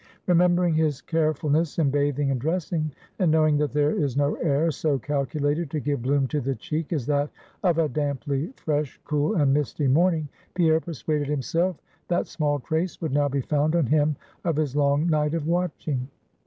Remembering 0.25 0.73
his 0.73 0.99
carefulness 0.99 1.77
in 1.77 1.91
bathing 1.91 2.31
and 2.31 2.41
dressing; 2.41 2.91
and 3.19 3.29
knowing 3.29 3.55
that 3.59 3.71
there 3.71 3.91
is 3.91 4.17
no 4.17 4.33
air 4.37 4.71
so 4.71 4.97
calculated 4.97 5.69
to 5.69 5.79
give 5.79 6.01
bloom 6.01 6.25
to 6.29 6.41
the 6.41 6.55
cheek 6.55 6.91
as 6.91 7.05
that 7.05 7.29
of 7.61 7.77
a 7.77 7.87
damply 7.87 8.47
fresh, 8.57 8.99
cool, 9.05 9.35
and 9.35 9.53
misty 9.53 9.87
morning, 9.87 10.27
Pierre 10.55 10.79
persuaded 10.79 11.27
himself 11.27 11.77
that 12.07 12.25
small 12.25 12.59
trace 12.59 12.99
would 12.99 13.11
now 13.13 13.29
be 13.29 13.41
found 13.41 13.75
on 13.75 13.85
him 13.85 14.15
of 14.43 14.55
his 14.55 14.75
long 14.75 15.05
night 15.05 15.35
of 15.35 15.45
watching. 15.45 16.07